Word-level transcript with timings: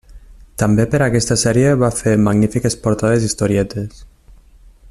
També 0.61 0.85
per 0.93 1.01
aquesta 1.07 1.37
sèrie 1.41 1.75
va 1.83 1.91
fer 1.99 2.15
magnífiques 2.31 2.81
portades 2.87 3.27
i 3.27 3.33
historietes. 3.33 4.05